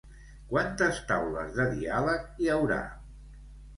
[0.53, 2.81] Quantes taules de diàleg hi haurà?